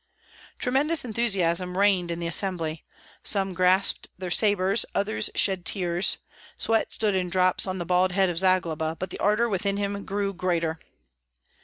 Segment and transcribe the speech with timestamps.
[0.57, 2.83] Tremendous enthusiasm reigned in the assembly.
[3.21, 6.17] Some grasped their sabres, others shed tears;
[6.55, 10.03] sweat stood in drops on the bald head of Zagloba, but the ardor within him
[10.03, 10.79] grew greater.